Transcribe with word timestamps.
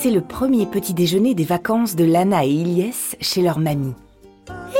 C'est 0.00 0.10
le 0.12 0.20
premier 0.20 0.64
petit 0.64 0.94
déjeuner 0.94 1.34
des 1.34 1.42
vacances 1.42 1.96
de 1.96 2.04
Lana 2.04 2.44
et 2.44 2.50
Ilyes 2.50 3.16
chez 3.20 3.42
leur 3.42 3.58
mamie. 3.58 3.94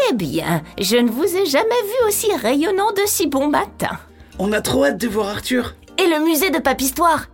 Eh 0.08 0.14
bien, 0.14 0.62
je 0.80 0.96
ne 0.96 1.10
vous 1.10 1.24
ai 1.24 1.44
jamais 1.44 1.64
vu 1.64 2.06
aussi 2.06 2.28
rayonnant 2.36 2.92
de 2.92 3.00
si 3.04 3.26
bon 3.26 3.48
matin. 3.48 3.98
On 4.38 4.52
a 4.52 4.60
trop 4.60 4.84
hâte 4.84 5.00
de 5.00 5.08
voir 5.08 5.26
Arthur. 5.26 5.74
Et 5.98 6.06
le 6.06 6.24
musée 6.24 6.50
de 6.50 6.60
Papistoire 6.60 7.26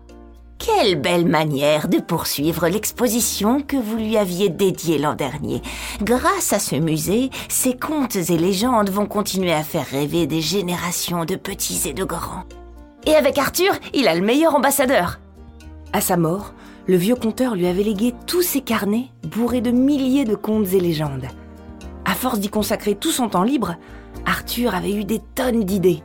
Quelle 0.56 0.98
belle 0.98 1.27
manière 1.27 1.89
de 1.89 1.98
poursuivre 1.98 2.69
l'exposition 2.69 3.61
que 3.61 3.77
vous 3.77 3.98
lui 3.98 4.16
aviez 4.16 4.48
dédiée 4.48 4.97
l'an 4.97 5.14
dernier. 5.14 5.61
Grâce 6.01 6.55
à 6.55 6.61
ce 6.61 6.77
musée, 6.77 7.28
ses 7.51 7.77
contes 7.77 8.16
et 8.16 8.39
légendes 8.39 8.89
vont 8.89 9.06
continuer 9.06 9.53
à 9.53 9.62
faire 9.62 9.87
rêver 9.87 10.27
des 10.27 10.41
générations 10.41 11.27
de 11.27 11.37
petits 11.37 11.87
et 11.87 11.92
de 11.92 12.05
grands. 12.05 12.45
Et 13.05 13.14
avec 13.14 13.37
Arthur, 13.37 13.75
il 13.92 14.09
a 14.09 14.14
le 14.14 14.23
meilleur 14.23 14.55
ambassadeur. 14.55 15.20
À 15.92 16.01
sa 16.01 16.16
mort, 16.16 16.55
le 16.87 16.97
vieux 16.97 17.15
conteur 17.15 17.55
lui 17.55 17.66
avait 17.66 17.83
légué 17.83 18.15
tous 18.27 18.43
ses 18.43 18.61
carnets 18.61 19.06
bourrés 19.23 19.61
de 19.61 19.70
milliers 19.70 20.25
de 20.25 20.34
contes 20.34 20.73
et 20.73 20.80
légendes. 20.80 21.27
À 22.05 22.14
force 22.14 22.39
d'y 22.39 22.48
consacrer 22.48 22.95
tout 22.95 23.11
son 23.11 23.28
temps 23.28 23.42
libre, 23.42 23.77
Arthur 24.27 24.75
avait 24.75 24.92
eu 24.92 25.05
des 25.05 25.20
tonnes 25.34 25.64
d'idées. 25.64 26.03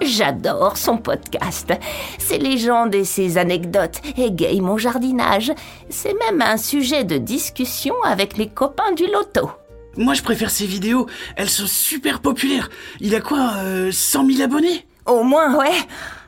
J'adore 0.00 0.76
son 0.76 0.96
podcast. 0.96 1.72
Ses 2.18 2.38
légendes 2.38 2.94
et 2.94 3.04
ses 3.04 3.38
anecdotes 3.38 4.00
égayent 4.16 4.60
mon 4.60 4.78
jardinage. 4.78 5.52
C'est 5.90 6.14
même 6.26 6.42
un 6.42 6.56
sujet 6.56 7.04
de 7.04 7.18
discussion 7.18 7.94
avec 8.04 8.36
mes 8.36 8.48
copains 8.48 8.92
du 8.92 9.06
loto. 9.06 9.50
Moi, 9.96 10.14
je 10.14 10.22
préfère 10.22 10.50
ses 10.50 10.66
vidéos. 10.66 11.06
Elles 11.36 11.50
sont 11.50 11.66
super 11.66 12.20
populaires. 12.20 12.70
Il 13.00 13.14
a 13.14 13.20
quoi, 13.20 13.54
euh, 13.58 13.92
100 13.92 14.26
000 14.26 14.42
abonnés? 14.42 14.86
Au 15.06 15.22
moins, 15.22 15.56
ouais. 15.56 15.76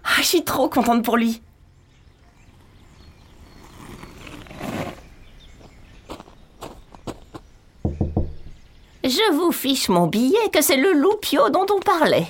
Ah, 0.05 0.21
je 0.21 0.27
suis 0.27 0.45
trop 0.45 0.69
contente 0.69 1.05
pour 1.05 1.17
lui. 1.17 1.41
Je 9.05 9.33
vous 9.35 9.53
fiche 9.53 9.91
mon 9.91 10.07
billet 10.07 10.49
que 10.51 10.63
c'est 10.63 10.79
le 10.79 10.93
loupio 10.95 11.51
dont 11.51 11.67
on 11.71 11.79
parlait. 11.81 12.27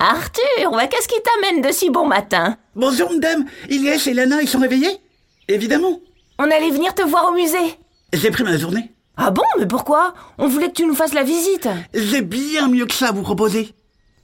Arthur, 0.00 0.72
ouais, 0.72 0.88
qu'est-ce 0.88 1.06
qui 1.06 1.22
t'amène 1.22 1.62
de 1.62 1.70
si 1.72 1.88
bon 1.88 2.04
matin? 2.04 2.56
Bonjour, 2.74 3.12
madame. 3.12 3.44
Ilyes 3.70 4.08
et 4.08 4.14
Lana, 4.14 4.42
ils 4.42 4.48
sont 4.48 4.58
réveillés? 4.58 4.98
Évidemment. 5.46 6.00
On 6.40 6.50
allait 6.50 6.70
venir 6.70 6.92
te 6.94 7.02
voir 7.02 7.28
au 7.30 7.34
musée. 7.34 7.78
J'ai 8.12 8.32
pris 8.32 8.42
ma 8.42 8.58
journée. 8.58 8.90
Ah 9.16 9.30
bon, 9.30 9.44
mais 9.56 9.66
pourquoi? 9.66 10.14
On 10.36 10.48
voulait 10.48 10.66
que 10.68 10.74
tu 10.74 10.84
nous 10.84 10.96
fasses 10.96 11.14
la 11.14 11.22
visite. 11.22 11.68
J'ai 11.94 12.22
bien 12.22 12.66
mieux 12.66 12.86
que 12.86 12.94
ça 12.94 13.10
à 13.10 13.12
vous 13.12 13.22
proposer. 13.22 13.72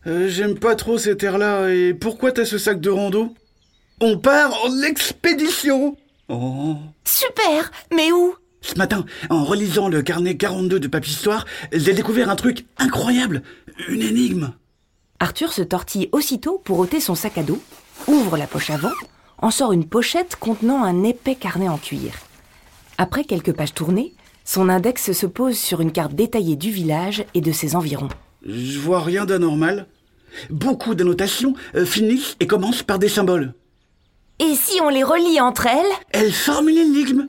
Euh, 0.09 0.29
J'aime 0.29 0.59
pas 0.59 0.75
trop 0.75 0.99
cet 0.99 1.23
air-là. 1.23 1.69
Et 1.71 1.95
pourquoi 1.95 2.33
t'as 2.33 2.45
ce 2.45 2.59
sac 2.59 2.81
de 2.81 2.91
rando? 2.91 3.33
On 4.01 4.19
part 4.19 4.53
en 4.65 4.83
expédition. 4.83 5.97
Oh. 6.29 6.75
Super 7.05 7.71
Mais 7.95 8.11
où? 8.11 8.35
Ce 8.63 8.77
matin, 8.77 9.05
en 9.29 9.45
relisant 9.45 9.89
le 9.89 10.03
carnet 10.03 10.37
42 10.37 10.81
de 10.81 10.89
Papistoire, 10.89 11.45
j'ai 11.73 11.93
découvert 11.93 12.31
un 12.31 12.37
truc 12.37 12.65
incroyable. 12.79 13.43
Une 13.89 14.03
énigme. 14.03 14.53
Arthur 15.19 15.53
se 15.53 15.63
tortille 15.63 16.09
aussitôt 16.13 16.61
pour 16.65 16.79
ôter 16.79 17.01
son 17.01 17.15
sac 17.15 17.39
à 17.39 17.43
dos, 17.43 17.61
ouvre 18.07 18.37
la 18.37 18.47
poche 18.47 18.71
avant, 18.71 18.93
en 19.39 19.51
sort 19.51 19.73
une 19.73 19.87
pochette 19.87 20.37
contenant 20.37 20.83
un 20.85 21.03
épais 21.03 21.35
carnet 21.35 21.69
en 21.69 21.77
cuir. 21.77 22.13
Après 22.99 23.25
quelques 23.25 23.53
pages 23.53 23.75
tournées, 23.75 24.15
son 24.45 24.69
index 24.69 25.13
se 25.13 25.27
pose 25.27 25.59
sur 25.59 25.81
une 25.81 25.93
carte 25.93 26.15
détaillée 26.15 26.57
du 26.57 26.71
village 26.71 27.25
et 27.35 27.41
de 27.41 27.53
ses 27.53 27.77
environs. 27.77 28.09
Je 28.47 28.79
vois 28.79 29.01
rien 29.01 29.25
d'anormal. 29.25 29.87
Beaucoup 30.51 30.95
d'annotations 30.95 31.55
euh, 31.75 31.85
finissent 31.85 32.37
et 32.41 32.47
commencent 32.47 32.83
par 32.83 32.99
des 32.99 33.09
symboles. 33.09 33.55
Et 34.39 34.55
si 34.55 34.81
on 34.81 34.89
les 34.89 35.05
relie 35.05 35.41
entre 35.41 35.67
elles? 35.67 35.93
Elle 36.11 36.33
forme 36.33 36.69
une 36.69 36.79
énigme. 36.79 37.29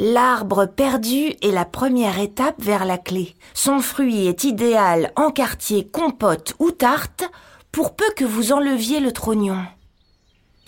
L'arbre 0.00 0.66
perdu 0.66 1.32
est 1.42 1.50
la 1.50 1.64
première 1.64 2.20
étape 2.20 2.62
vers 2.62 2.84
la 2.84 2.98
clé. 2.98 3.34
Son 3.52 3.80
fruit 3.80 4.28
est 4.28 4.44
idéal 4.44 5.10
en 5.16 5.32
quartier, 5.32 5.88
compote 5.88 6.54
ou 6.60 6.70
tarte, 6.70 7.24
pour 7.72 7.96
peu 7.96 8.04
que 8.14 8.24
vous 8.24 8.52
enleviez 8.52 9.00
le 9.00 9.10
trognon. 9.10 9.58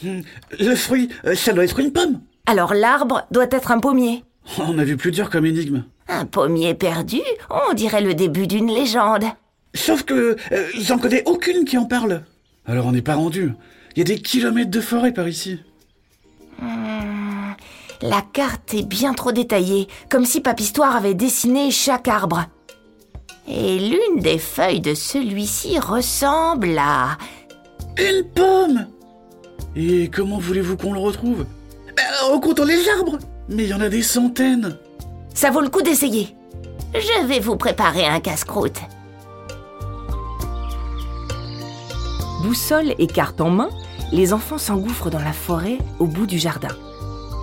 Le 0.03 0.75
fruit, 0.75 1.11
euh, 1.27 1.37
ça 1.37 1.53
doit 1.53 1.63
être 1.63 1.79
une 1.79 1.93
pomme. 1.93 2.21
Alors 2.47 2.75
l'arbre 2.75 3.25
doit 3.31 3.47
être 3.53 3.71
un 3.71 3.79
pommier. 3.79 4.25
On 4.59 4.77
a 4.81 4.85
vu 4.85 4.97
plus 4.97 5.13
dur 5.13 5.31
comme 5.31 5.47
énigme. 5.47 5.85
Un 6.09 6.25
pommier 6.25 6.75
perdu 6.75 7.21
On 7.51 7.73
dirait 7.75 8.03
le 8.03 8.15
début 8.15 8.49
d'une 8.49 8.75
légende. 8.75 9.27
Sauf 9.75 10.03
que 10.03 10.37
euh, 10.51 10.67
j'en 10.75 10.99
connais 10.99 11.23
aucune 11.27 11.65
qui 11.65 11.79
en 11.79 11.85
parle. 11.85 12.25
Alors 12.67 12.87
on 12.87 12.93
n'est 12.93 13.01
pas 13.01 13.15
rendu. 13.15 13.53
Il 13.95 13.99
y 13.99 14.03
a 14.03 14.05
des 14.05 14.19
kilomètres 14.19 14.73
de 14.73 14.81
forêt 14.81 15.13
par 15.13 15.29
ici. 15.29 15.61
La 18.03 18.23
carte 18.23 18.73
est 18.73 18.87
bien 18.87 19.13
trop 19.13 19.31
détaillée, 19.31 19.87
comme 20.09 20.25
si 20.25 20.41
Papistoire 20.41 20.97
avait 20.97 21.15
dessiné 21.15 21.71
chaque 21.71 22.09
arbre. 22.09 22.47
Et 23.47 23.79
l'une 23.79 24.23
des 24.23 24.39
feuilles 24.39 24.81
de 24.81 24.95
celui-ci 24.95 25.79
ressemble 25.79 26.79
à... 26.79 27.19
Une 27.99 28.25
pomme 28.25 28.87
Et 29.77 30.09
comment 30.09 30.39
voulez-vous 30.39 30.79
qu'on 30.79 30.95
le 30.95 31.01
retrouve? 31.01 31.45
Ben, 31.95 32.33
En 32.33 32.41
comptant 32.41 32.65
les 32.65 32.89
arbres 32.89 33.19
Mais 33.51 33.65
il 33.65 33.69
y 33.69 33.75
en 33.75 33.81
a 33.81 33.91
des 33.91 34.03
centaines. 34.03 34.79
Ça 35.35 35.51
vaut 35.51 35.61
le 35.61 35.69
coup 35.69 35.83
d'essayer. 35.83 36.35
Je 36.95 37.27
vais 37.27 37.41
vous 37.41 37.57
préparer 37.57 38.07
un 38.07 38.21
casse-croûte. 38.21 38.81
Boussole 42.43 42.95
et 42.99 43.07
carte 43.07 43.43
en 43.43 43.51
main, 43.51 43.71
les 44.11 44.33
enfants 44.33 44.59
s'engouffrent 44.59 45.11
dans 45.11 45.19
la 45.19 45.35
forêt 45.35 45.77
au 45.99 46.07
bout 46.07 46.27
du 46.27 46.39
jardin. 46.39 46.75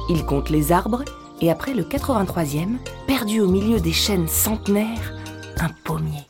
Ils 0.09 0.25
comptent 0.25 0.49
les 0.49 0.71
arbres 0.71 1.03
et 1.41 1.51
après 1.51 1.73
le 1.73 1.83
83e, 1.83 2.77
perdu 3.07 3.41
au 3.41 3.47
milieu 3.47 3.79
des 3.79 3.91
chênes 3.91 4.27
centenaires, 4.27 5.13
un 5.59 5.69
pommier. 5.83 6.25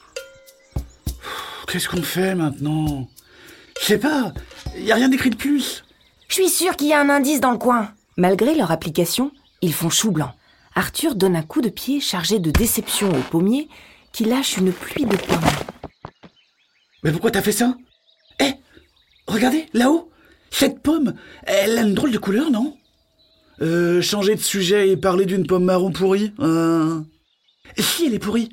Qu'est-ce 1.67 1.87
qu'on 1.87 2.01
fait 2.01 2.33
maintenant? 2.33 3.07
Je 3.79 3.85
sais 3.85 3.99
pas, 3.99 4.33
il 4.75 4.83
y 4.83 4.91
a 4.91 4.95
rien 4.95 5.09
d'écrit 5.09 5.29
de 5.29 5.35
plus. 5.35 5.83
Je 6.27 6.35
suis 6.35 6.49
sûre 6.49 6.75
qu'il 6.75 6.87
y 6.87 6.93
a 6.93 6.99
un 6.99 7.09
indice 7.09 7.39
dans 7.39 7.51
le 7.51 7.57
coin. 7.57 7.91
Malgré 8.17 8.55
leur 8.55 8.71
application, 8.71 9.31
ils 9.61 9.73
font 9.73 9.89
chou 9.89 10.11
blanc. 10.11 10.33
Arthur 10.75 11.15
donne 11.15 11.35
un 11.35 11.43
coup 11.43 11.61
de 11.61 11.69
pied 11.69 11.99
chargé 11.99 12.39
de 12.39 12.51
déception 12.51 13.09
au 13.09 13.21
pommier 13.29 13.69
qui 14.11 14.25
lâche 14.25 14.57
une 14.57 14.71
pluie 14.71 15.05
de 15.05 15.15
pommes. 15.15 15.39
Mais 17.03 17.11
pourquoi 17.11 17.31
t'as 17.31 17.41
fait 17.41 17.51
ça? 17.51 17.75
Eh 18.39 18.53
Regardez, 19.27 19.67
là-haut 19.73 20.09
Cette 20.49 20.81
pomme, 20.81 21.13
elle 21.43 21.77
a 21.77 21.81
une 21.81 21.93
drôle 21.93 22.11
de 22.11 22.17
couleur, 22.17 22.49
non? 22.49 22.75
Euh, 23.61 24.01
changer 24.01 24.35
de 24.35 24.41
sujet 24.41 24.89
et 24.89 24.97
parler 24.97 25.25
d'une 25.25 25.47
pomme 25.47 25.65
marron 25.65 25.91
pourrie 25.91 26.31
euh... 26.39 27.01
Si 27.77 28.05
elle 28.05 28.13
est 28.13 28.19
pourrie, 28.19 28.49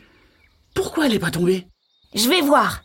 pourquoi 0.74 1.06
elle 1.06 1.12
n'est 1.12 1.18
pas 1.18 1.30
tombée? 1.30 1.66
Je 2.14 2.28
vais 2.28 2.40
voir. 2.40 2.82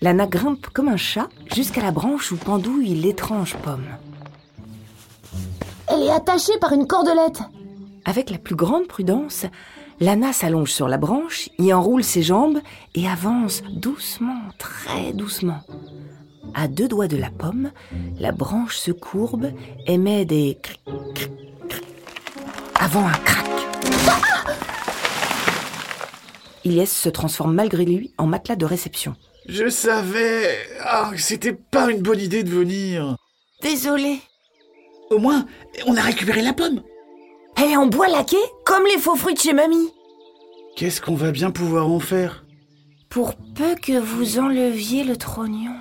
Lana 0.00 0.26
grimpe 0.26 0.66
comme 0.68 0.88
un 0.88 0.96
chat 0.96 1.28
jusqu'à 1.54 1.82
la 1.82 1.90
branche 1.90 2.32
où 2.32 2.36
pendouille 2.36 2.94
l'étrange 2.94 3.56
pomme. 3.56 3.86
Elle 5.88 6.02
est 6.02 6.10
attachée 6.10 6.58
par 6.60 6.72
une 6.72 6.86
cordelette. 6.86 7.40
Avec 8.04 8.30
la 8.30 8.38
plus 8.38 8.54
grande 8.54 8.86
prudence, 8.86 9.46
Lana 10.00 10.32
s'allonge 10.32 10.72
sur 10.72 10.88
la 10.88 10.98
branche, 10.98 11.48
y 11.58 11.72
enroule 11.72 12.04
ses 12.04 12.22
jambes 12.22 12.58
et 12.94 13.08
avance 13.08 13.62
doucement, 13.70 14.40
très 14.58 15.12
doucement. 15.12 15.60
À 16.54 16.68
deux 16.68 16.86
doigts 16.86 17.08
de 17.08 17.16
la 17.16 17.30
pomme, 17.30 17.72
la 18.18 18.30
branche 18.30 18.76
se 18.76 18.92
courbe, 18.92 19.50
émet 19.86 20.24
des 20.24 20.58
cric, 20.62 20.80
cric, 21.14 21.32
cric, 21.68 21.84
avant 22.78 23.06
un 23.06 23.12
crac. 23.12 23.44
Ilyes 26.64 26.86
se 26.86 27.08
transforme 27.08 27.54
malgré 27.54 27.84
lui 27.84 28.14
en 28.18 28.26
matelas 28.26 28.56
de 28.56 28.64
réception. 28.64 29.16
Je 29.46 29.68
savais 29.68 30.56
ah, 30.80 31.10
que 31.12 31.20
c'était 31.20 31.52
pas 31.52 31.90
une 31.90 32.00
bonne 32.00 32.20
idée 32.20 32.44
de 32.44 32.50
venir. 32.50 33.16
Désolé. 33.60 34.20
Au 35.10 35.18
moins, 35.18 35.46
on 35.86 35.96
a 35.96 36.00
récupéré 36.00 36.40
la 36.40 36.52
pomme. 36.52 36.82
Elle 37.56 37.72
est 37.72 37.76
en 37.76 37.86
bois 37.86 38.08
laqué, 38.08 38.38
comme 38.64 38.84
les 38.84 38.98
faux 38.98 39.16
fruits 39.16 39.34
de 39.34 39.40
chez 39.40 39.52
mamie. 39.52 39.90
Qu'est-ce 40.76 41.00
qu'on 41.00 41.14
va 41.14 41.30
bien 41.30 41.50
pouvoir 41.50 41.88
en 41.88 42.00
faire? 42.00 42.44
Pour 43.10 43.34
peu 43.34 43.74
que 43.74 43.98
vous 43.98 44.38
enleviez 44.38 45.04
le 45.04 45.16
trognon. 45.16 45.74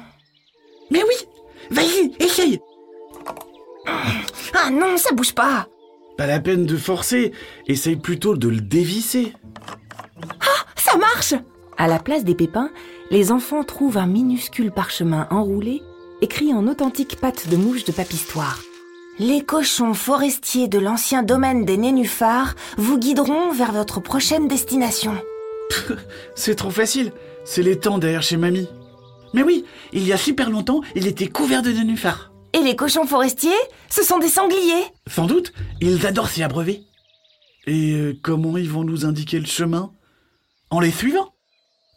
Mais 0.92 1.04
oui 1.04 1.28
Vas-y, 1.72 2.12
essaye 2.20 2.60
Ah 3.86 4.70
non, 4.72 4.98
ça 4.98 5.14
bouge 5.14 5.34
pas. 5.34 5.68
Pas 6.18 6.28
la 6.28 6.40
peine 6.40 6.66
de 6.66 6.78
forcer, 6.78 7.32
essaye 7.68 7.96
plutôt 7.96 8.36
de 8.36 8.48
le 8.48 8.62
dévisser. 8.62 9.34
Ça 10.76 10.98
marche 10.98 11.34
À 11.78 11.88
la 11.88 12.00
place 12.00 12.24
des 12.24 12.36
pépins, 12.36 12.70
les 13.10 13.32
enfants 13.32 13.64
trouvent 13.64 13.98
un 13.98 14.06
minuscule 14.06 14.72
parchemin 14.72 15.28
enroulé, 15.32 15.82
écrit 16.22 16.54
en 16.54 16.68
authentique 16.68 17.20
pâte 17.20 17.50
de 17.50 17.58
mouche 17.58 17.86
de 17.86 17.92
papistoire. 17.92 18.60
Les 19.20 19.44
cochons 19.44 19.94
forestiers 19.94 20.68
de 20.68 20.80
l'ancien 20.80 21.24
domaine 21.24 21.66
des 21.66 21.78
nénuphars 21.78 22.56
vous 22.78 22.98
guideront 22.98 23.52
vers 23.52 23.72
votre 23.72 24.00
prochaine 24.00 24.48
destination. 24.48 25.16
C'est 26.36 26.56
trop 26.56 26.72
facile, 26.72 27.12
c'est 27.46 27.62
les 27.62 27.80
temps 27.80 27.98
derrière 27.98 28.24
chez 28.24 28.38
mamie. 28.38 28.68
Mais 29.34 29.44
oui, 29.44 29.66
il 29.92 30.06
y 30.06 30.14
a 30.14 30.18
super 30.18 30.50
longtemps, 30.50 30.82
il 30.96 31.08
était 31.08 31.28
couvert 31.28 31.62
de 31.62 31.72
nénuphars. 31.72 32.32
Et 32.54 32.62
les 32.62 32.76
cochons 32.76 33.08
forestiers 33.08 33.52
Ce 33.90 34.04
sont 34.04 34.20
des 34.20 34.30
sangliers 34.30 34.86
Sans 35.08 35.26
doute, 35.26 35.54
ils 35.82 36.06
adorent 36.06 36.30
s'y 36.30 36.44
abreuver. 36.44 36.84
Et 37.66 37.94
euh, 37.94 38.18
comment 38.22 38.58
ils 38.58 38.70
vont 38.70 38.84
nous 38.84 39.06
indiquer 39.06 39.40
le 39.40 39.46
chemin? 39.46 39.92
En 40.70 40.80
les 40.80 40.92
suivant? 40.92 41.34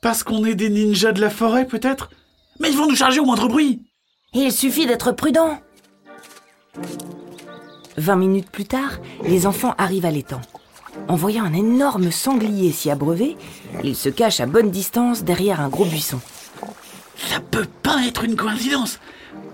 Parce 0.01 0.23
qu'on 0.23 0.45
est 0.45 0.55
des 0.55 0.71
ninjas 0.71 1.13
de 1.13 1.21
la 1.21 1.31
forêt, 1.31 1.67
peut-être? 1.67 2.11
Mais 2.61 2.71
ils 2.71 2.77
vont 2.77 2.89
nous 2.89 2.97
charger 2.97 3.21
au 3.21 3.25
moindre 3.25 3.49
bruit 3.49 3.83
Il 4.33 4.53
suffit 4.53 4.87
d'être 4.87 5.13
prudent. 5.13 5.61
Vingt 7.99 8.17
minutes 8.17 8.51
plus 8.51 8.67
tard, 8.67 8.99
les 9.25 9.47
enfants 9.47 9.75
arrivent 9.79 10.05
à 10.07 10.11
l'étang. 10.11 10.41
En 11.09 11.17
voyant 11.17 11.45
un 11.45 11.53
énorme 11.53 12.11
sanglier 12.11 12.73
s'y 12.73 12.91
abreuver, 12.91 13.37
ils 13.85 13.97
se 13.97 14.09
cachent 14.09 14.41
à 14.41 14.47
bonne 14.47 14.71
distance 14.71 15.25
derrière 15.25 15.61
un 15.61 15.69
gros 15.69 15.85
buisson. 15.85 16.21
Ça 17.17 17.41
peut 17.41 17.67
pas 17.83 18.05
être 18.07 18.25
une 18.25 18.37
coïncidence 18.37 18.99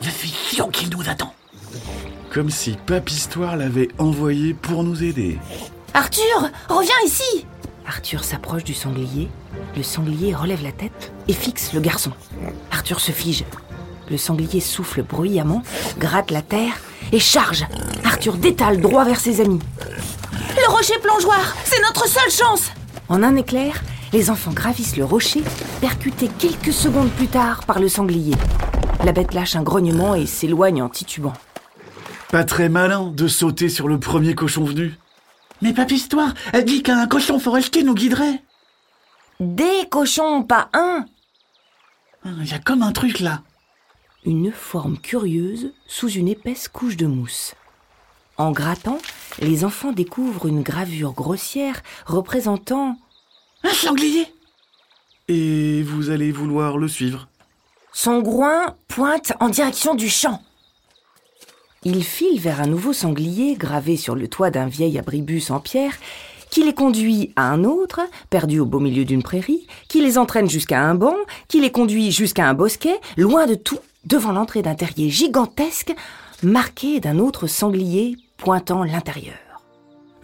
Je 0.00 0.10
suis 0.10 0.28
sûr 0.28 0.70
qu'il 0.70 0.90
nous 0.90 1.08
attend. 1.08 1.34
Comme 2.32 2.50
si 2.50 2.76
Papistoire 2.86 3.56
l'avait 3.56 3.88
envoyé 3.98 4.54
pour 4.54 4.82
nous 4.84 5.02
aider. 5.04 5.38
Arthur, 5.94 6.50
reviens 6.68 6.94
ici 7.04 7.46
Arthur 7.86 8.24
s'approche 8.24 8.64
du 8.64 8.74
sanglier. 8.74 9.28
Le 9.76 9.82
sanglier 9.82 10.34
relève 10.34 10.62
la 10.62 10.72
tête 10.72 11.12
et 11.28 11.32
fixe 11.32 11.72
le 11.72 11.80
garçon. 11.80 12.12
Arthur 12.70 13.00
se 13.00 13.12
fige. 13.12 13.44
Le 14.10 14.16
sanglier 14.16 14.60
souffle 14.60 15.02
bruyamment, 15.02 15.62
gratte 15.98 16.30
la 16.30 16.42
terre 16.42 16.74
et 17.12 17.18
charge. 17.18 17.64
Arthur 18.04 18.34
détale 18.36 18.80
droit 18.80 19.04
vers 19.04 19.20
ses 19.20 19.40
amis. 19.40 19.60
Le 20.56 20.70
rocher 20.70 20.98
plongeoir, 21.02 21.56
c'est 21.64 21.80
notre 21.82 22.08
seule 22.08 22.30
chance 22.30 22.70
En 23.08 23.22
un 23.22 23.36
éclair, 23.36 23.82
les 24.12 24.30
enfants 24.30 24.52
gravissent 24.52 24.96
le 24.96 25.04
rocher, 25.04 25.42
percutés 25.80 26.28
quelques 26.38 26.72
secondes 26.72 27.10
plus 27.10 27.28
tard 27.28 27.64
par 27.64 27.80
le 27.80 27.88
sanglier. 27.88 28.34
La 29.04 29.12
bête 29.12 29.34
lâche 29.34 29.56
un 29.56 29.62
grognement 29.62 30.14
et 30.14 30.26
s'éloigne 30.26 30.82
en 30.82 30.88
titubant. 30.88 31.32
Pas 32.30 32.44
très 32.44 32.68
malin 32.68 33.08
de 33.08 33.26
sauter 33.26 33.68
sur 33.68 33.88
le 33.88 33.98
premier 33.98 34.34
cochon 34.34 34.64
venu. 34.64 34.94
Mais 35.60 35.72
Papistoire, 35.72 36.34
elle 36.52 36.64
dit 36.64 36.82
qu'un 36.82 37.06
cochon 37.06 37.38
forestier 37.38 37.82
nous 37.82 37.94
guiderait. 37.94 38.42
Des 39.40 39.88
cochons, 39.90 40.42
pas 40.42 40.68
un 40.72 41.06
Il 42.24 42.50
y 42.50 42.54
a 42.54 42.58
comme 42.58 42.82
un 42.82 42.92
truc 42.92 43.20
là. 43.20 43.42
Une 44.24 44.52
forme 44.52 44.98
curieuse 44.98 45.72
sous 45.86 46.08
une 46.10 46.28
épaisse 46.28 46.68
couche 46.68 46.96
de 46.96 47.06
mousse. 47.06 47.54
En 48.36 48.52
grattant, 48.52 48.98
les 49.40 49.64
enfants 49.64 49.92
découvrent 49.92 50.46
une 50.46 50.62
gravure 50.62 51.12
grossière 51.12 51.82
représentant 52.06 52.96
Un 53.64 53.72
sanglier 53.72 54.26
Et 55.28 55.82
vous 55.82 56.10
allez 56.10 56.32
vouloir 56.32 56.78
le 56.78 56.88
suivre. 56.88 57.28
Son 57.92 58.20
groin 58.20 58.74
pointe 58.88 59.32
en 59.40 59.48
direction 59.48 59.94
du 59.94 60.08
champ. 60.08 60.42
Il 61.84 62.04
file 62.04 62.40
vers 62.40 62.60
un 62.60 62.66
nouveau 62.66 62.92
sanglier 62.92 63.54
gravé 63.54 63.96
sur 63.96 64.14
le 64.14 64.28
toit 64.28 64.50
d'un 64.50 64.66
vieil 64.66 64.98
abribus 64.98 65.50
en 65.50 65.60
pierre 65.60 65.94
qui 66.50 66.62
les 66.62 66.74
conduit 66.74 67.32
à 67.34 67.50
un 67.50 67.64
autre, 67.64 68.00
perdu 68.28 68.60
au 68.60 68.66
beau 68.66 68.78
milieu 68.78 69.06
d'une 69.06 69.22
prairie, 69.22 69.66
qui 69.88 70.02
les 70.02 70.18
entraîne 70.18 70.50
jusqu'à 70.50 70.82
un 70.82 70.94
banc, 70.94 71.16
qui 71.48 71.60
les 71.60 71.72
conduit 71.72 72.12
jusqu'à 72.12 72.46
un 72.46 72.52
bosquet, 72.52 73.00
loin 73.16 73.46
de 73.46 73.54
tout, 73.54 73.78
devant 74.04 74.32
l'entrée 74.32 74.60
d'un 74.60 74.74
terrier 74.74 75.08
gigantesque, 75.08 75.94
marqué 76.42 77.00
d'un 77.00 77.18
autre 77.18 77.46
sanglier 77.46 78.16
pointant 78.36 78.84
l'intérieur. 78.84 79.34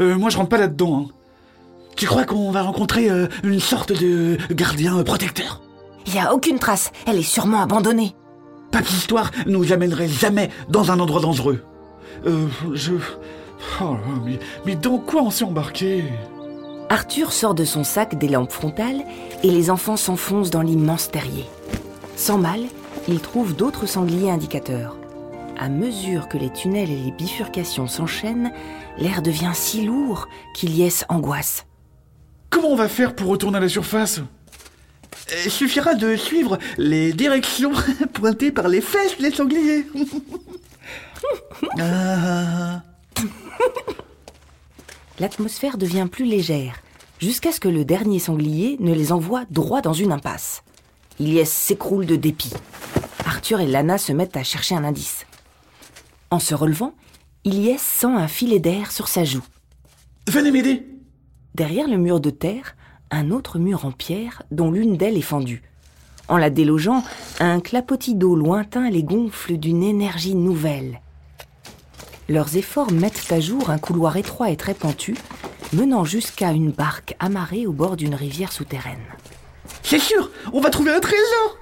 Euh, 0.00 0.16
moi, 0.18 0.28
je 0.28 0.36
rentre 0.36 0.50
pas 0.50 0.58
là-dedans. 0.58 1.08
hein. 1.08 1.14
Tu 1.98 2.06
crois 2.06 2.24
qu'on 2.24 2.52
va 2.52 2.62
rencontrer 2.62 3.10
euh, 3.10 3.26
une 3.42 3.58
sorte 3.58 3.92
de 3.92 4.38
gardien 4.52 5.02
protecteur? 5.02 5.60
Il 6.06 6.12
n'y 6.12 6.20
a 6.20 6.32
aucune 6.32 6.60
trace, 6.60 6.92
elle 7.08 7.18
est 7.18 7.22
sûrement 7.24 7.60
abandonnée. 7.60 8.14
Papistoire 8.70 9.32
nous 9.46 9.72
amènerait 9.72 10.06
jamais 10.06 10.48
dans 10.68 10.92
un 10.92 11.00
endroit 11.00 11.20
dangereux. 11.20 11.64
Euh, 12.24 12.46
je... 12.72 12.94
Oh 13.80 13.96
mais, 14.24 14.38
mais 14.64 14.76
dans 14.76 14.98
quoi 14.98 15.22
on 15.22 15.30
s'est 15.32 15.42
embarqué? 15.42 16.04
Arthur 16.88 17.32
sort 17.32 17.56
de 17.56 17.64
son 17.64 17.82
sac 17.82 18.16
des 18.16 18.28
lampes 18.28 18.52
frontales 18.52 19.02
et 19.42 19.50
les 19.50 19.68
enfants 19.68 19.96
s'enfoncent 19.96 20.50
dans 20.50 20.62
l'immense 20.62 21.10
terrier. 21.10 21.46
Sans 22.14 22.38
mal, 22.38 22.60
ils 23.08 23.18
trouvent 23.18 23.56
d'autres 23.56 23.86
sangliers 23.86 24.30
indicateurs. 24.30 24.96
À 25.58 25.68
mesure 25.68 26.28
que 26.28 26.38
les 26.38 26.50
tunnels 26.50 26.92
et 26.92 26.96
les 26.96 27.10
bifurcations 27.10 27.88
s'enchaînent, 27.88 28.52
l'air 28.98 29.20
devient 29.20 29.50
si 29.52 29.84
lourd 29.84 30.28
qu'Iliès 30.54 31.04
angoisse. 31.08 31.64
Comment 32.50 32.68
on 32.68 32.76
va 32.76 32.88
faire 32.88 33.14
pour 33.14 33.28
retourner 33.28 33.58
à 33.58 33.60
la 33.60 33.68
surface? 33.68 34.20
Il 35.44 35.50
suffira 35.50 35.94
de 35.94 36.16
suivre 36.16 36.58
les 36.78 37.12
directions 37.12 37.72
pointées 38.14 38.52
par 38.52 38.68
les 38.68 38.80
fesses 38.80 39.18
des 39.18 39.30
sangliers. 39.30 39.86
Ah, 41.78 42.82
L'atmosphère 45.20 45.78
devient 45.78 46.06
plus 46.10 46.24
légère, 46.24 46.76
jusqu'à 47.20 47.52
ce 47.52 47.60
que 47.60 47.68
le 47.68 47.84
dernier 47.84 48.20
sanglier 48.20 48.76
ne 48.80 48.94
les 48.94 49.12
envoie 49.12 49.44
droit 49.50 49.80
dans 49.80 49.92
une 49.92 50.12
impasse. 50.12 50.62
Iliès 51.18 51.50
s'écroule 51.50 52.06
de 52.06 52.16
dépit. 52.16 52.52
Arthur 53.26 53.60
et 53.60 53.66
Lana 53.66 53.98
se 53.98 54.12
mettent 54.12 54.36
à 54.36 54.44
chercher 54.44 54.76
un 54.76 54.84
indice. 54.84 55.26
En 56.30 56.38
se 56.38 56.54
relevant, 56.54 56.94
Iliès 57.44 57.82
sent 57.82 58.06
un 58.06 58.28
filet 58.28 58.60
d'air 58.60 58.92
sur 58.92 59.08
sa 59.08 59.24
joue. 59.24 59.44
venez 60.28 60.52
m'aider. 60.52 60.86
Derrière 61.58 61.88
le 61.88 61.96
mur 61.96 62.20
de 62.20 62.30
terre, 62.30 62.76
un 63.10 63.32
autre 63.32 63.58
mur 63.58 63.84
en 63.84 63.90
pierre 63.90 64.44
dont 64.52 64.70
l'une 64.70 64.96
d'elles 64.96 65.16
est 65.16 65.22
fendue. 65.22 65.64
En 66.28 66.36
la 66.36 66.50
délogeant, 66.50 67.02
un 67.40 67.58
clapotis 67.58 68.14
d'eau 68.14 68.36
lointain 68.36 68.88
les 68.90 69.02
gonfle 69.02 69.56
d'une 69.56 69.82
énergie 69.82 70.36
nouvelle. 70.36 71.00
Leurs 72.28 72.56
efforts 72.56 72.92
mettent 72.92 73.32
à 73.32 73.40
jour 73.40 73.70
un 73.70 73.78
couloir 73.78 74.16
étroit 74.16 74.50
et 74.50 74.56
très 74.56 74.72
pentu, 74.72 75.16
menant 75.72 76.04
jusqu'à 76.04 76.52
une 76.52 76.70
barque 76.70 77.16
amarrée 77.18 77.66
au 77.66 77.72
bord 77.72 77.96
d'une 77.96 78.14
rivière 78.14 78.52
souterraine. 78.52 79.02
C'est 79.82 79.98
sûr, 79.98 80.30
on 80.52 80.60
va 80.60 80.70
trouver 80.70 80.92
un 80.92 81.00
trésor. 81.00 81.58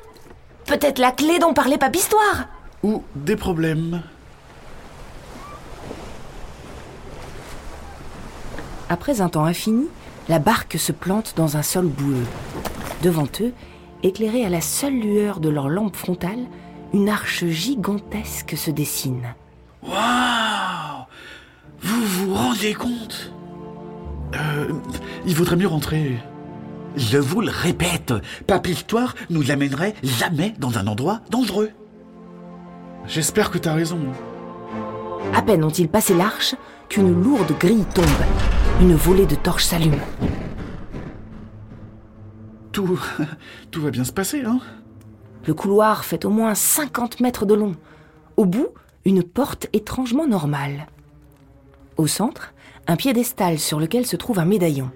Peut-être 0.66 0.99
la 0.99 1.11
clé 1.11 1.38
dont 1.38 1.54
parlait 1.54 1.78
Papistoire 1.78 2.49
Ou 2.82 3.02
des 3.14 3.37
problèmes 3.37 4.02
Après 8.88 9.21
un 9.21 9.28
temps 9.28 9.45
infini, 9.45 9.87
la 10.28 10.38
barque 10.38 10.78
se 10.78 10.93
plante 10.93 11.35
dans 11.37 11.57
un 11.57 11.62
sol 11.62 11.87
boueux. 11.87 12.25
Devant 13.02 13.26
eux, 13.40 13.52
éclairée 14.02 14.45
à 14.45 14.49
la 14.49 14.61
seule 14.61 14.99
lueur 14.99 15.40
de 15.40 15.49
leur 15.49 15.69
lampe 15.69 15.97
frontale, 15.97 16.47
une 16.93 17.09
arche 17.09 17.45
gigantesque 17.47 18.57
se 18.57 18.71
dessine. 18.71 19.35
Waouh 19.83 21.05
Vous 21.83 22.05
vous 22.05 22.35
rendez 22.35 22.75
compte? 22.75 23.33
Euh, 24.35 24.73
il 25.26 25.35
vaudrait 25.35 25.57
mieux 25.57 25.66
rentrer. 25.66 26.19
Je 26.97 27.19
vous 27.19 27.40
le 27.40 27.50
répète, 27.50 28.14
Papistoire 28.47 29.14
nous 29.31 29.50
amènerait 29.50 29.95
jamais 30.02 30.55
dans 30.59 30.78
un 30.78 30.87
endroit 30.87 31.21
dangereux. 31.31 31.71
J'espère 33.07 33.50
que 33.50 33.59
t'as 33.59 33.75
raison. 33.75 34.00
À 35.35 35.43
peine 35.43 35.64
ont-ils 35.64 35.88
passé 35.88 36.14
l'arche 36.14 36.55
qu'une 36.88 37.23
lourde 37.23 37.52
grille 37.59 37.85
tombe. 37.95 38.07
Une 38.78 38.95
volée 38.95 39.25
de 39.25 39.35
torches 39.35 39.64
s'allume. 39.64 39.99
Tout, 42.73 43.00
tout 43.71 43.80
va 43.80 43.90
bien 43.90 44.04
se 44.04 44.12
passer, 44.12 44.42
hein? 44.45 44.61
Le 45.47 45.54
couloir 45.54 46.04
fait 46.04 46.26
au 46.26 46.30
moins 46.30 46.54
50 46.54 47.21
mètres 47.21 47.47
de 47.47 47.54
long. 47.54 47.75
Au 48.37 48.45
bout, 48.45 48.68
une 49.06 49.23
porte 49.23 49.66
étrangement 49.73 50.26
normale. 50.26 50.88
Au 51.97 52.06
centre, 52.06 52.52
un 52.87 52.97
piédestal 52.97 53.59
sur 53.59 53.80
lequel 53.80 54.04
se 54.04 54.16
trouve 54.16 54.38
un 54.38 54.45
médaillon. 54.45 54.90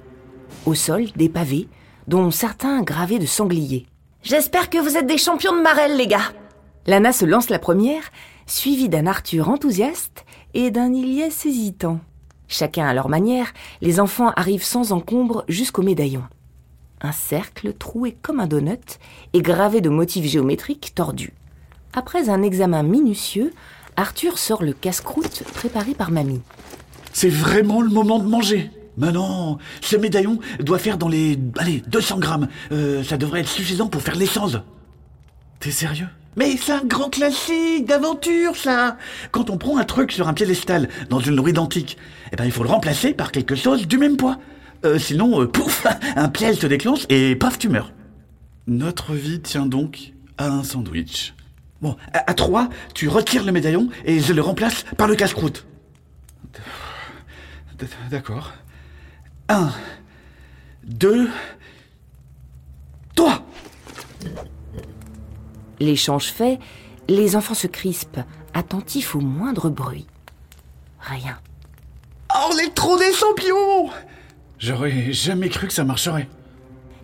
Au 0.67 0.75
sol, 0.75 1.07
des 1.17 1.31
pavés, 1.31 1.67
dont 2.07 2.31
certains 2.31 2.83
gravés 2.83 3.19
de 3.19 3.25
sangliers. 3.25 3.87
J'espère 4.23 4.69
que 4.69 4.77
vous 4.77 4.99
êtes 4.99 5.07
des 5.07 5.17
champions 5.17 5.57
de 5.57 5.63
marelle, 5.63 5.97
les 5.97 6.07
gars. 6.07 6.35
Lana 6.87 7.13
se 7.13 7.25
lance 7.25 7.49
la 7.49 7.59
première, 7.59 8.11
suivie 8.47 8.91
d'un 8.91 9.07
Arthur 9.07 9.49
enthousiaste 9.49 10.27
et 10.53 10.71
d'un 10.71 10.93
Iliès 10.93 11.47
hésitant. 11.47 12.01
Chacun 12.51 12.85
à 12.85 12.93
leur 12.93 13.09
manière, 13.09 13.53
les 13.81 14.01
enfants 14.01 14.33
arrivent 14.35 14.65
sans 14.65 14.91
encombre 14.91 15.45
jusqu'au 15.49 15.83
médaillon. 15.83 16.25
Un 17.01 17.13
cercle 17.13 17.73
troué 17.73 18.17
comme 18.21 18.41
un 18.41 18.49
donut 18.49 18.99
et 19.33 19.41
gravé 19.41 19.81
de 19.81 19.89
motifs 19.89 20.27
géométriques 20.27 20.93
tordus. 20.97 21.33
Après 21.93 22.29
un 22.29 22.43
examen 22.43 22.83
minutieux, 22.83 23.53
Arthur 23.97 24.37
sort 24.37 24.65
le 24.65 24.73
casse-croûte 24.73 25.45
préparé 25.55 25.95
par 25.95 26.11
mamie. 26.11 26.43
C'est 27.13 27.31
vraiment 27.31 27.83
le 27.83 27.89
moment 27.89 28.19
de 28.19 28.29
manger. 28.29 28.71
Mais 28.99 29.13
non, 29.13 29.59
ce 29.81 29.95
médaillon 29.97 30.41
doit 30.59 30.81
faire 30.81 30.99
dans 30.99 31.09
les... 31.09 31.39
Allez, 31.57 31.85
200 31.87 32.19
grammes. 32.19 32.49
Euh, 32.73 33.05
ça 33.05 33.17
devrait 33.17 33.41
être 33.41 33.49
suffisant 33.49 33.87
pour 33.87 34.03
faire 34.03 34.17
l'essence. 34.17 34.57
T'es 35.61 35.71
sérieux? 35.71 36.09
Mais 36.37 36.57
c'est 36.57 36.73
un 36.73 36.85
grand 36.85 37.11
classique 37.11 37.87
d'aventure, 37.87 38.57
ça 38.57 38.97
Quand 39.33 39.51
on 39.51 39.59
prend 39.59 39.79
un 39.79 39.85
truc 39.85 40.13
sur 40.13 40.29
un 40.29 40.33
piédestal 40.33 40.89
dans 41.09 41.19
une 41.19 41.41
rue 41.41 41.53
d'antique, 41.53 41.99
eh 42.33 42.37
ben, 42.37 42.45
il 42.45 42.53
faut 42.53 42.63
le 42.63 42.69
remplacer 42.69 43.13
par 43.15 43.33
quelque 43.33 43.57
chose 43.57 43.87
du 43.89 43.99
même 43.99 44.17
poids. 44.17 44.39
Euh, 44.85 44.99
sinon, 44.99 45.43
euh, 45.43 45.47
pouf, 45.47 45.87
un 46.17 46.29
piège 46.29 46.57
se 46.57 46.67
déclenche 46.67 47.01
et 47.09 47.35
paf, 47.35 47.59
tu 47.59 47.69
meurs. 47.69 47.93
Notre 48.67 49.15
vie 49.15 49.41
tient 49.41 49.67
donc 49.67 50.13
à 50.39 50.49
un 50.49 50.63
sandwich. 50.63 51.35
Bon, 51.83 51.97
à, 52.13 52.31
à 52.31 52.35
trois, 52.35 52.69
tu 52.95 53.09
retires 53.09 53.45
le 53.45 53.53
médaillon 53.53 53.89
et 54.05 54.21
je 54.21 54.33
le 54.33 54.41
remplace 54.41 54.85
par 54.97 55.09
le 55.09 55.17
casse-croûte. 55.17 55.67
D'accord. 58.11 58.53
Un, 59.49 59.71
deux, 60.85 61.29
trois. 63.15 63.45
L'échange 65.81 66.27
fait, 66.27 66.59
les 67.09 67.37
enfants 67.37 67.55
se 67.55 67.67
crispent, 67.67 68.21
attentifs 68.55 69.15
au 69.15 69.21
moindre 69.21 69.71
bruit. 69.71 70.07
Rien. 71.01 71.39
Oh, 72.35 72.53
les 72.57 72.71
trous 72.71 72.99
des 72.99 73.13
champions 73.13 73.91
J'aurais 74.59 75.13
jamais 75.13 75.49
cru 75.49 75.67
que 75.67 75.73
ça 75.73 75.85
marcherait. 75.85 76.29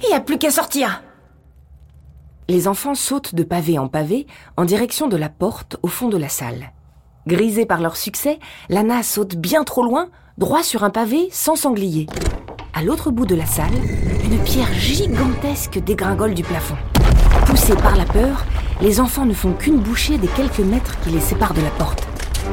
Il 0.02 0.08
n'y 0.08 0.14
a 0.14 0.20
plus 0.20 0.38
qu'à 0.38 0.50
sortir. 0.50 1.02
Les 2.48 2.68
enfants 2.68 2.94
sautent 2.94 3.34
de 3.34 3.42
pavé 3.42 3.78
en 3.78 3.88
pavé 3.88 4.26
en 4.56 4.64
direction 4.64 5.08
de 5.08 5.16
la 5.16 5.30
porte 5.30 5.78
au 5.82 5.88
fond 5.88 6.08
de 6.08 6.18
la 6.18 6.28
salle. 6.28 6.72
Grisée 7.26 7.66
par 7.66 7.80
leur 7.80 7.96
succès, 7.96 8.38
Lana 8.68 9.02
saute 9.02 9.34
bien 9.34 9.64
trop 9.64 9.82
loin, 9.82 10.10
droit 10.38 10.62
sur 10.62 10.84
un 10.84 10.90
pavé 10.90 11.28
sans 11.32 11.56
sanglier. 11.56 12.06
À 12.74 12.82
l'autre 12.82 13.10
bout 13.10 13.26
de 13.26 13.34
la 13.34 13.46
salle, 13.46 13.74
une 14.22 14.38
pierre 14.44 14.72
gigantesque 14.74 15.78
dégringole 15.78 16.34
du 16.34 16.44
plafond. 16.44 16.76
Poussés 17.46 17.74
par 17.74 17.96
la 17.96 18.04
peur, 18.04 18.44
les 18.80 19.00
enfants 19.00 19.24
ne 19.24 19.34
font 19.34 19.52
qu'une 19.52 19.78
bouchée 19.78 20.18
des 20.18 20.28
quelques 20.28 20.60
mètres 20.60 20.98
qui 21.00 21.10
les 21.10 21.20
séparent 21.20 21.54
de 21.54 21.62
la 21.62 21.70
porte. 21.70 22.06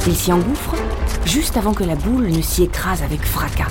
Ils 0.08 0.16
s'y 0.16 0.32
engouffrent 0.32 0.76
juste 1.26 1.58
avant 1.58 1.74
que 1.74 1.84
la 1.84 1.96
boule 1.96 2.28
ne 2.28 2.42
s'y 2.42 2.64
écrase 2.64 3.04
avec 3.04 3.22
fracas. 3.22 3.68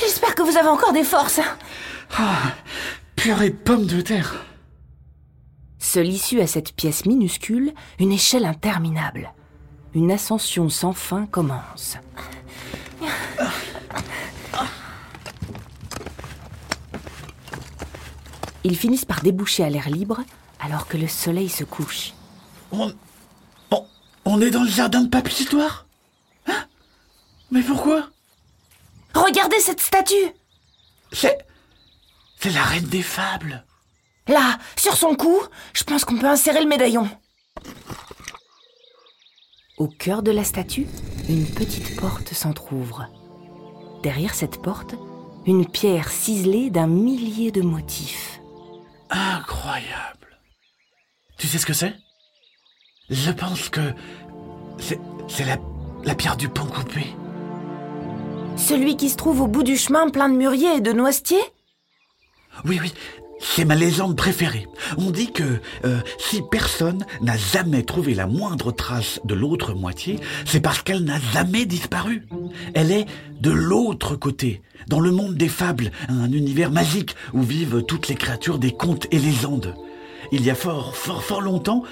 J'espère 0.00 0.34
que 0.34 0.42
vous 0.42 0.56
avez 0.56 0.68
encore 0.68 0.92
des 0.92 1.04
forces. 1.04 1.40
Purée 3.14 3.50
de 3.50 3.56
pommes 3.56 3.86
de 3.86 4.00
terre. 4.00 4.44
Seule 5.78 6.08
issue 6.08 6.40
à 6.40 6.46
cette 6.46 6.74
pièce 6.74 7.06
minuscule, 7.06 7.72
une 7.98 8.12
échelle 8.12 8.44
interminable. 8.44 9.32
Une 9.94 10.10
ascension 10.10 10.68
sans 10.68 10.92
fin 10.92 11.26
commence. 11.26 11.96
Ils 18.66 18.76
finissent 18.76 19.04
par 19.04 19.22
déboucher 19.22 19.62
à 19.62 19.70
l'air 19.70 19.88
libre 19.88 20.24
alors 20.58 20.88
que 20.88 20.96
le 20.96 21.06
soleil 21.06 21.48
se 21.48 21.62
couche. 21.62 22.14
On, 22.72 22.92
on, 23.70 23.86
on 24.24 24.40
est 24.40 24.50
dans 24.50 24.64
le 24.64 24.68
jardin 24.68 25.02
de 25.02 25.08
Papy 25.08 25.42
Histoire? 25.42 25.86
Hein? 26.48 26.66
Mais 27.52 27.62
pourquoi? 27.62 28.08
Regardez 29.14 29.60
cette 29.60 29.80
statue. 29.80 30.32
C'est... 31.12 31.38
C'est 32.40 32.50
la 32.50 32.64
reine 32.64 32.86
des 32.86 33.02
fables. 33.02 33.64
Là, 34.26 34.58
sur 34.76 34.96
son 34.96 35.14
cou, 35.14 35.38
je 35.72 35.84
pense 35.84 36.04
qu'on 36.04 36.18
peut 36.18 36.28
insérer 36.28 36.60
le 36.60 36.68
médaillon. 36.68 37.08
Au 39.78 39.86
cœur 39.86 40.24
de 40.24 40.32
la 40.32 40.42
statue, 40.42 40.88
une 41.28 41.46
petite 41.46 41.94
porte 42.00 42.34
s'entr'ouvre. 42.34 43.06
Derrière 44.02 44.34
cette 44.34 44.60
porte, 44.60 44.96
une 45.46 45.66
pierre 45.68 46.10
ciselée 46.10 46.68
d'un 46.70 46.88
millier 46.88 47.52
de 47.52 47.62
motifs. 47.62 48.35
Incroyable. 49.10 50.38
Tu 51.38 51.46
sais 51.46 51.58
ce 51.58 51.66
que 51.66 51.72
c'est? 51.72 51.94
Je 53.10 53.30
pense 53.30 53.68
que... 53.68 53.92
C'est, 54.78 54.98
la 56.04 56.14
pierre 56.14 56.36
du 56.36 56.48
pont 56.48 56.66
coupé. 56.66 57.06
Celui 58.56 58.96
qui 58.96 59.10
se 59.10 59.16
trouve 59.16 59.40
au 59.40 59.46
bout 59.46 59.62
du 59.62 59.76
chemin 59.76 60.08
plein 60.10 60.28
de 60.28 60.36
mûriers 60.36 60.76
et 60.76 60.80
de 60.80 60.92
noisetiers? 60.92 61.42
Oui, 62.64 62.78
oui, 62.80 62.92
c'est 63.38 63.64
ma 63.64 63.74
légende 63.74 64.16
préférée. 64.16 64.66
On 64.98 65.10
dit 65.10 65.32
que 65.32 65.44
euh, 65.84 66.00
si 66.18 66.42
personne 66.50 67.04
n'a 67.20 67.36
jamais 67.36 67.82
trouvé 67.82 68.14
la 68.14 68.26
moindre 68.26 68.72
trace 68.72 69.20
de 69.24 69.34
l'autre 69.34 69.74
moitié, 69.74 70.18
c'est 70.44 70.60
parce 70.60 70.82
qu'elle 70.82 71.04
n'a 71.04 71.20
jamais 71.32 71.66
disparu. 71.66 72.26
Elle 72.74 72.92
est 72.92 73.06
de 73.40 73.50
l'autre 73.50 74.16
côté, 74.16 74.62
dans 74.88 75.00
le 75.00 75.10
monde 75.10 75.36
des 75.36 75.48
fables, 75.48 75.90
un 76.08 76.32
univers 76.32 76.70
magique 76.70 77.14
où 77.32 77.42
vivent 77.42 77.82
toutes 77.82 78.08
les 78.08 78.14
créatures 78.14 78.58
des 78.58 78.72
contes 78.72 79.06
et 79.10 79.18
légendes. 79.18 79.74
Il 80.32 80.44
y 80.44 80.50
a 80.50 80.54
fort, 80.54 80.96
fort, 80.96 81.22
fort 81.22 81.40
longtemps, 81.40 81.82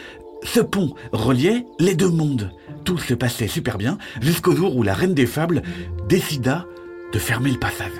ce 0.42 0.60
pont 0.60 0.94
reliait 1.12 1.66
les 1.78 1.94
deux 1.94 2.10
mondes. 2.10 2.50
Tout 2.84 2.98
se 2.98 3.14
passait 3.14 3.48
super 3.48 3.78
bien 3.78 3.98
jusqu'au 4.20 4.54
jour 4.54 4.76
où 4.76 4.82
la 4.82 4.94
reine 4.94 5.14
des 5.14 5.26
fables 5.26 5.62
décida 6.08 6.66
de 7.12 7.18
fermer 7.18 7.50
le 7.50 7.58
passage. 7.58 7.92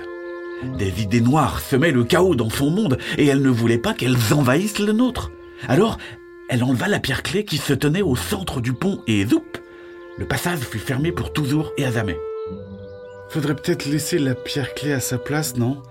Des 0.63 1.01
idées 1.01 1.21
noires 1.21 1.59
semaient 1.59 1.91
le 1.91 2.03
chaos 2.03 2.35
dans 2.35 2.49
son 2.49 2.69
monde 2.69 2.97
et 3.17 3.27
elle 3.27 3.41
ne 3.41 3.49
voulait 3.49 3.77
pas 3.77 3.93
qu'elles 3.93 4.33
envahissent 4.33 4.79
le 4.79 4.93
nôtre. 4.93 5.31
Alors, 5.67 5.97
elle 6.49 6.63
enleva 6.63 6.87
la 6.87 6.99
pierre 6.99 7.23
clé 7.23 7.45
qui 7.45 7.57
se 7.57 7.73
tenait 7.73 8.01
au 8.01 8.15
centre 8.15 8.61
du 8.61 8.73
pont 8.73 9.01
et 9.07 9.25
zoup 9.25 9.45
Le 10.17 10.27
passage 10.27 10.59
fut 10.59 10.79
fermé 10.79 11.11
pour 11.11 11.33
toujours 11.33 11.71
et 11.77 11.85
à 11.85 11.91
jamais. 11.91 12.17
Faudrait 13.29 13.55
peut-être 13.55 13.85
laisser 13.85 14.17
la 14.17 14.35
pierre 14.35 14.73
clé 14.73 14.93
à 14.93 14.99
sa 14.99 15.17
place, 15.17 15.55
non? 15.57 15.81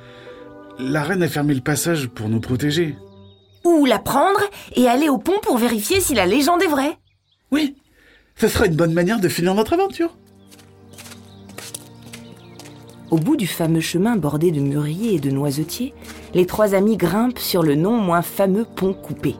La 0.78 1.02
reine 1.02 1.22
a 1.22 1.28
fermé 1.28 1.54
le 1.54 1.60
passage 1.60 2.08
pour 2.08 2.28
nous 2.28 2.40
protéger. 2.40 2.96
Ou 3.64 3.84
la 3.84 3.98
prendre 3.98 4.40
et 4.76 4.88
aller 4.88 5.08
au 5.08 5.18
pont 5.18 5.38
pour 5.42 5.58
vérifier 5.58 6.00
si 6.00 6.14
la 6.14 6.26
légende 6.26 6.62
est 6.62 6.68
vraie. 6.68 6.98
Oui, 7.50 7.76
ce 8.36 8.48
sera 8.48 8.66
une 8.66 8.76
bonne 8.76 8.92
manière 8.92 9.20
de 9.20 9.28
finir 9.28 9.54
notre 9.54 9.74
aventure. 9.74 10.16
Au 13.14 13.16
bout 13.16 13.36
du 13.36 13.46
fameux 13.46 13.80
chemin 13.80 14.16
bordé 14.16 14.50
de 14.50 14.58
mûriers 14.58 15.14
et 15.14 15.20
de 15.20 15.30
noisetiers, 15.30 15.94
les 16.34 16.46
trois 16.46 16.74
amis 16.74 16.96
grimpent 16.96 17.38
sur 17.38 17.62
le 17.62 17.76
non 17.76 17.92
moins 17.92 18.22
fameux 18.22 18.64
pont 18.64 18.92
coupé. 18.92 19.36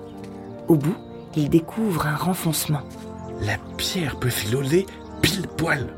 Au 0.68 0.76
bout, 0.76 0.94
ils 1.34 1.50
découvrent 1.50 2.06
un 2.06 2.14
renfoncement. 2.14 2.82
La 3.40 3.56
pierre 3.76 4.14
peut 4.20 4.30
s'y 4.30 4.46
loger 4.52 4.86
pile 5.22 5.48
poil. 5.56 5.88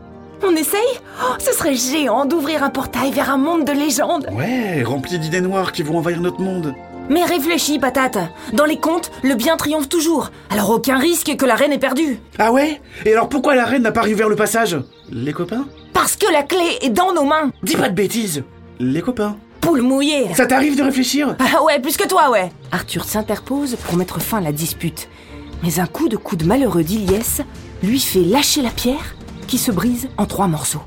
On 0.43 0.57
essaye? 0.57 0.81
Oh, 1.23 1.35
Ce 1.39 1.53
serait 1.53 1.75
géant 1.75 2.25
d'ouvrir 2.25 2.63
un 2.63 2.71
portail 2.71 3.11
vers 3.11 3.29
un 3.29 3.37
monde 3.37 3.67
de 3.67 3.73
légendes. 3.73 4.31
Ouais, 4.33 4.83
rempli 4.83 5.19
d'idées 5.19 5.43
noires 5.43 5.73
qui 5.73 5.83
vont 5.83 5.99
envahir 5.99 6.23
notre 6.23 6.41
monde. 6.41 6.73
Mais 7.09 7.25
réfléchis, 7.25 7.79
patate. 7.79 8.19
Dans 8.53 8.65
les 8.65 8.79
contes, 8.79 9.11
le 9.23 9.35
bien 9.35 9.57
triomphe 9.57 9.89
toujours. 9.89 10.31
Alors 10.51 10.71
aucun 10.71 10.99
risque 10.99 11.37
que 11.37 11.45
la 11.47 11.55
reine 11.55 11.73
ait 11.73 11.79
perdu. 11.79 12.19
Ah 12.39 12.53
ouais? 12.53 12.81
Et 13.05 13.13
alors 13.13 13.29
pourquoi 13.29 13.55
la 13.55 13.65
reine 13.65 13.83
n'a 13.83 13.93
pas 13.93 14.03
réouvert 14.03 14.29
le 14.29 14.37
passage? 14.37 14.77
Les 15.11 15.33
copains? 15.33 15.67
Parce 15.93 16.17
que 16.17 16.31
la 16.33 16.43
clé 16.43 16.79
est 16.83 16.91
dans 16.91 17.13
nos 17.15 17.25
mains. 17.25 17.53
Dis 17.63 17.77
pas 17.77 17.89
de 17.89 17.95
bêtises 17.95 18.45
Les 18.81 19.01
copains 19.03 19.37
Poule 19.61 19.83
mouillée. 19.83 20.33
Ça 20.35 20.47
t'arrive 20.47 20.77
de 20.77 20.83
réfléchir? 20.83 21.37
Ah 21.39 21.63
ouais, 21.65 21.81
plus 21.81 21.97
que 21.97 22.07
toi, 22.07 22.31
ouais. 22.31 22.51
Arthur 22.71 23.05
s'interpose 23.05 23.77
pour 23.85 23.97
mettre 23.97 24.21
fin 24.21 24.39
à 24.39 24.41
la 24.43 24.53
dispute. 24.53 25.09
Mais 25.63 25.81
un 25.81 25.87
coup 25.87 26.09
de 26.09 26.17
coude 26.17 26.45
malheureux 26.45 26.83
d'Iliès 26.85 27.41
lui 27.83 27.99
fait 27.99 28.21
lâcher 28.21 28.63
la 28.63 28.71
pierre 28.71 29.17
qui 29.47 29.59
se 29.59 29.71
brise 29.73 30.09
en 30.19 30.27
trois 30.27 30.47
morceaux. 30.47 30.83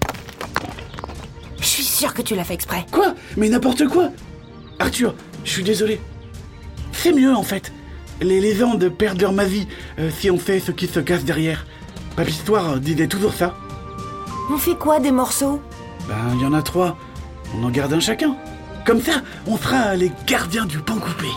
Je 1.60 1.66
suis 1.66 1.84
sûre 1.84 2.14
que 2.14 2.22
tu 2.22 2.36
l'as 2.36 2.44
fait 2.44 2.54
exprès. 2.54 2.86
Quoi? 2.92 3.16
Mais 3.36 3.50
n'importe 3.50 3.88
quoi 3.88 4.10
Arthur, 4.80 5.14
je 5.44 5.52
suis 5.52 5.64
désolé. 5.64 6.00
C'est 6.92 7.14
mieux 7.14 7.34
en 7.34 7.44
fait. 7.44 7.72
Les 8.22 8.42
légendes 8.42 8.90
perdent 8.90 9.22
leur 9.22 9.32
magie 9.32 9.68
euh, 9.98 10.10
si 10.12 10.30
on 10.30 10.38
sait 10.40 10.60
ce 10.60 10.72
qui 10.72 10.88
se 10.88 11.00
cache 11.00 11.24
derrière. 11.24 11.66
Papy 12.16 12.32
Histoire 12.32 12.80
disait 12.80 13.08
toujours 13.08 13.34
ça. 13.34 13.56
On 14.52 14.58
fait 14.58 14.76
quoi 14.76 15.00
des 15.00 15.12
morceaux? 15.12 15.62
Ben, 16.08 16.16
il 16.34 16.42
y 16.42 16.46
en 16.46 16.54
a 16.54 16.62
trois. 16.62 16.98
On 17.56 17.64
en 17.64 17.70
garde 17.70 17.94
un 17.94 18.00
chacun. 18.00 18.36
Comme 18.86 19.02
ça, 19.02 19.22
on 19.48 19.58
sera 19.58 19.96
les 19.96 20.12
gardiens 20.26 20.66
du 20.66 20.80
pont 20.80 21.00
coupé. 21.00 21.28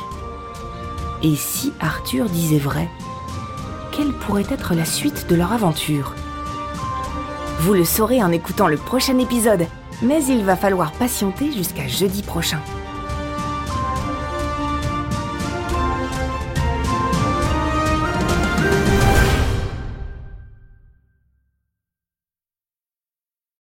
Et 1.22 1.36
si 1.36 1.72
Arthur 1.78 2.28
disait 2.28 2.58
vrai 2.58 2.88
Quelle 3.92 4.12
pourrait 4.12 4.46
être 4.50 4.74
la 4.74 4.84
suite 4.84 5.26
de 5.28 5.36
leur 5.36 5.52
aventure? 5.52 6.14
Vous 7.60 7.74
le 7.74 7.84
saurez 7.84 8.22
en 8.22 8.32
écoutant 8.32 8.66
le 8.66 8.76
prochain 8.76 9.18
épisode, 9.18 9.66
mais 10.02 10.24
il 10.24 10.44
va 10.44 10.56
falloir 10.56 10.90
patienter 10.92 11.52
jusqu'à 11.52 11.86
jeudi 11.86 12.22
prochain. 12.22 12.58